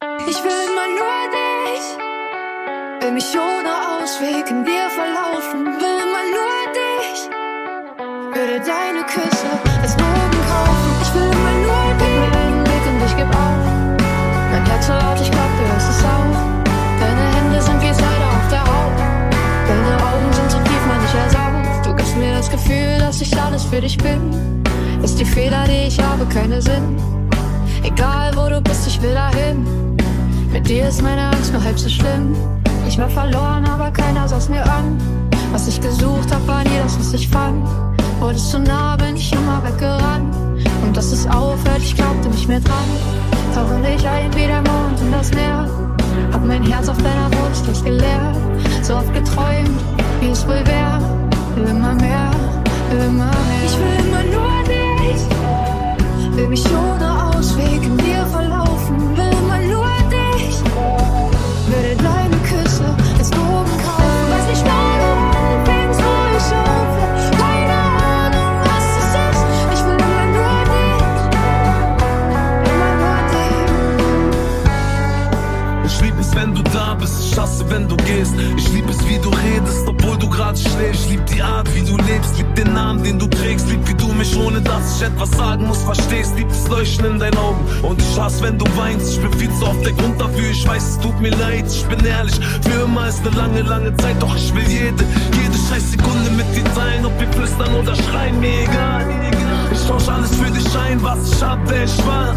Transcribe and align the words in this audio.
Ich 0.00 0.44
will 0.44 0.60
immer 0.70 0.88
nur 0.94 1.18
dich. 1.34 1.86
Will 3.00 3.12
mich 3.12 3.34
ohne 3.34 3.72
Ausweg 3.98 4.48
in 4.48 4.64
dir 4.64 4.88
verlaufen. 4.90 5.66
Will 5.66 5.98
immer 6.06 6.24
nur 6.36 6.54
dich. 6.78 7.20
Würde 8.32 8.60
deine 8.62 9.02
Küsse 9.10 9.50
als 9.82 9.96
Drogen 9.96 10.40
kaufen. 10.46 10.90
Ich 11.02 11.14
will 11.14 11.26
immer 11.26 11.54
nur 11.66 11.82
dich. 11.98 12.14
Gib 12.14 12.30
mir 12.30 12.38
einen 12.38 12.62
Blick 12.62 12.84
und 12.86 13.02
ich 13.06 13.16
geb 13.16 13.26
auf. 13.26 13.58
Mein 14.52 14.64
Herz 14.66 14.86
so 14.86 14.92
laut, 14.92 15.20
ich 15.20 15.30
glaub, 15.32 15.50
du 15.58 15.64
hörst 15.66 15.90
es 15.90 16.04
auch. 16.04 16.36
Deine 17.00 17.24
Hände 17.34 17.60
sind 17.60 17.82
wie 17.82 17.92
Seide 17.92 18.26
auf 18.38 18.48
der 18.54 18.62
Haut. 18.62 18.98
Deine 19.66 19.94
Augen 19.98 20.32
sind 20.32 20.50
so 20.52 20.58
tief, 20.58 20.82
man, 20.86 21.02
ich 21.06 21.14
ersaugt. 21.26 21.86
Du 21.86 21.96
gibst 21.96 22.16
mir 22.16 22.34
das 22.34 22.48
Gefühl, 22.48 22.98
dass 23.00 23.20
ich 23.20 23.36
alles 23.36 23.64
für 23.64 23.80
dich 23.80 23.98
bin. 23.98 24.62
Ist 25.02 25.18
die 25.18 25.24
Fehler, 25.24 25.64
die 25.66 25.88
ich 25.88 25.98
habe, 26.00 26.24
keine 26.26 26.62
Sinn. 26.62 26.96
Egal 27.82 28.30
wo 28.36 28.48
du 28.48 28.60
bist, 28.60 28.86
ich 28.86 29.02
will 29.02 29.14
dahin. 29.14 29.37
Dir 30.68 30.86
ist 30.86 31.02
meine 31.02 31.28
Angst 31.28 31.50
nur 31.50 31.64
halb 31.64 31.78
so 31.78 31.88
schlimm. 31.88 32.36
Ich 32.86 32.98
war 32.98 33.08
verloren, 33.08 33.64
aber 33.64 33.90
keiner 33.90 34.28
saß 34.28 34.50
mir 34.50 34.62
an. 34.70 34.98
Was 35.50 35.66
ich 35.66 35.80
gesucht 35.80 36.30
hab, 36.30 36.46
war 36.46 36.62
nie 36.62 36.78
das, 36.82 36.98
was 36.98 37.14
ich 37.14 37.26
fand. 37.26 37.66
Wurdest 38.20 38.50
zu 38.50 38.58
nah, 38.58 38.94
bin 38.96 39.16
ich 39.16 39.32
immer 39.32 39.62
weggerannt. 39.64 40.36
Und 40.82 40.94
dass 40.94 41.10
es 41.10 41.26
aufhört, 41.26 41.78
ich 41.78 41.96
glaubte 41.96 42.28
nicht 42.28 42.46
mehr 42.48 42.60
dran. 42.60 42.84
Tauche 43.54 43.80
ich 43.96 44.06
ein 44.06 44.30
wie 44.34 44.46
der 44.46 44.60
Mond 44.60 45.00
in 45.00 45.10
das 45.10 45.32
Meer. 45.32 45.70
Hab 46.32 46.44
mein 46.44 46.62
Herz 46.62 46.86
auf 46.90 46.98
deiner 46.98 47.30
Brust 47.30 47.82
geleert. 47.82 48.36
So 48.82 48.96
oft 48.96 49.14
geträumt, 49.14 49.80
wie 50.20 50.28
es 50.28 50.46
wohl 50.46 50.62
wär. 50.66 51.00
Immer 51.56 51.94
mehr, 51.94 52.30
immer 52.92 53.24
mehr. 53.24 53.64
Ich 53.64 53.78
will 53.78 54.06
immer 54.06 54.22
nur 54.36 54.62
dich. 54.64 56.36
Will 56.36 56.48
mich 56.48 56.64
ohne 56.66 57.07
wenn 77.78 77.88
du 77.88 77.96
gehst. 77.96 78.34
Ich 78.56 78.72
lieb 78.72 78.88
es, 78.88 78.98
wie 79.08 79.18
du 79.18 79.28
redest, 79.28 79.86
obwohl 79.86 80.16
du 80.18 80.28
gerade 80.28 80.58
schläfst. 80.58 81.08
Lieb 81.10 81.24
die 81.26 81.42
Art, 81.42 81.68
wie 81.74 81.82
du 81.82 81.96
lebst, 81.96 82.36
lieb 82.36 82.52
den 82.56 82.72
Namen, 82.72 83.02
den 83.04 83.18
du 83.18 83.26
trägst. 83.26 83.68
Lieb, 83.68 83.86
wie 83.86 83.94
du 83.94 84.08
mich, 84.14 84.36
ohne 84.36 84.60
dass 84.60 84.96
ich 84.96 85.06
etwas 85.06 85.30
sagen 85.30 85.66
muss, 85.66 85.82
verstehst. 85.82 86.34
Lieb 86.36 86.48
das 86.48 86.68
Leuchten 86.68 87.06
in 87.06 87.18
deinen 87.18 87.36
Augen. 87.36 87.60
Und 87.82 88.00
ich 88.00 88.20
hasse, 88.20 88.42
wenn 88.42 88.58
du 88.58 88.64
weinst. 88.76 89.12
Ich 89.12 89.20
bin 89.20 89.32
viel 89.34 89.50
zu 89.58 89.66
oft 89.66 89.84
der 89.84 89.92
Grund 89.92 90.20
dafür. 90.20 90.50
Ich 90.50 90.66
weiß, 90.66 90.82
es 90.82 90.98
tut 90.98 91.20
mir 91.20 91.30
leid, 91.30 91.66
ich 91.68 91.84
bin 91.86 92.04
ehrlich. 92.04 92.38
Für 92.62 92.82
immer 92.84 93.08
ist 93.08 93.20
eine 93.20 93.36
lange, 93.36 93.62
lange 93.62 93.96
Zeit, 93.98 94.20
doch 94.20 94.34
ich 94.34 94.52
will 94.54 94.68
jede, 94.68 95.04
jede 95.40 95.58
scheiß 95.68 95.92
Sekunde 95.92 96.30
mit 96.30 96.46
dir 96.56 96.64
teilen. 96.74 97.06
Ob 97.06 97.18
wir 97.20 97.28
flüstern 97.28 97.74
oder 97.74 97.94
schreien, 97.94 98.40
mir 98.40 98.62
egal. 98.62 99.06
Ich 99.72 99.86
tausch 99.86 100.08
alles 100.08 100.34
für 100.34 100.50
dich 100.50 100.78
ein, 100.78 101.00
was 101.02 101.30
ich 101.30 101.42
hab, 101.42 101.58
wer 101.70 101.84
ich 101.84 102.06
war. 102.06 102.34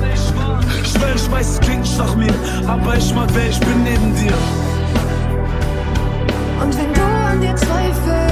Ich 0.84 0.92
schwör, 0.92 1.16
ich 1.16 1.32
weiß, 1.32 1.50
es 1.50 1.60
klingt 1.60 1.98
nach 1.98 2.16
mir, 2.16 2.34
aber 2.68 2.96
ich 2.98 3.14
mag, 3.16 3.30
wer 3.34 3.50
ich 3.50 3.60
bin 3.60 3.84
neben 3.84 4.16
dir. 4.16 4.34
Und 6.62 6.78
wenn 6.78 6.94
du 6.94 7.02
an 7.02 7.42
dir 7.42 7.56
zweifelst 7.56 8.31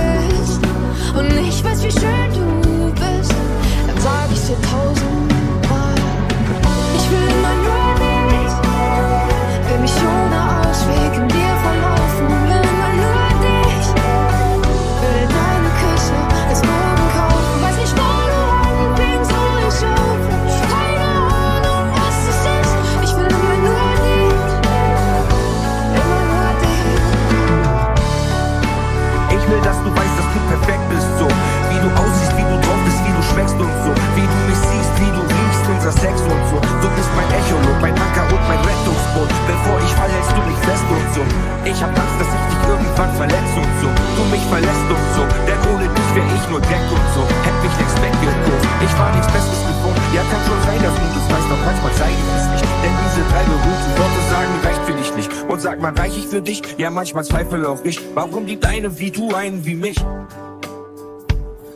Und 55.60 55.64
sag 55.64 55.82
mal, 55.82 55.94
reich 55.94 56.18
ich 56.18 56.26
für 56.26 56.42
dich? 56.42 56.62
Ja, 56.78 56.90
manchmal 56.90 57.26
zweifle 57.26 57.68
auch 57.68 57.84
ich. 57.84 58.00
Warum 58.14 58.46
liebt 58.46 58.66
eine 58.66 58.98
wie 58.98 59.12
du 59.12 59.36
einen 59.36 59.66
wie 59.66 59.76
mich? 59.76 59.98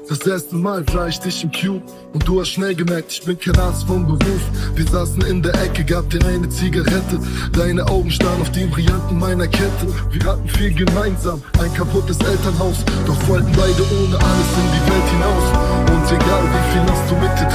Das 0.07 0.25
erste 0.25 0.55
Mal 0.55 0.85
sah 0.89 1.07
ich 1.07 1.19
dich 1.19 1.43
im 1.43 1.51
Cube 1.51 1.83
und 2.13 2.25
du 2.25 2.39
hast 2.39 2.47
schnell 2.47 2.75
gemerkt, 2.75 3.11
ich 3.11 3.23
bin 3.25 3.37
kein 3.37 3.59
Arzt 3.59 3.83
vom 3.83 4.07
Beruf. 4.07 4.41
Wir 4.75 4.87
saßen 4.87 5.21
in 5.23 5.41
der 5.41 5.53
Ecke, 5.55 5.83
gab 5.83 6.09
dir 6.09 6.25
eine 6.25 6.47
Zigarette. 6.47 7.19
Deine 7.51 7.85
Augen 7.89 8.09
starren 8.09 8.39
auf 8.39 8.53
den 8.53 8.69
Brillanten 8.69 9.19
meiner 9.19 9.49
Kette. 9.49 9.87
Wir 10.11 10.31
hatten 10.31 10.47
viel 10.47 10.73
gemeinsam, 10.73 11.41
ein 11.59 11.73
kaputtes 11.73 12.19
Elternhaus. 12.19 12.85
Doch 13.05 13.27
wollten 13.27 13.51
beide 13.51 13.83
ohne 13.83 14.15
alles 14.15 14.49
in 14.61 14.67
die 14.71 14.91
Welt 14.91 15.09
hinaus. 15.11 15.43
Und 15.91 16.21
egal 16.21 16.43
wie 16.43 16.71
viel 16.71 16.87
Last 16.87 17.11
du 17.11 17.15
mit 17.15 17.37
dir 17.37 17.52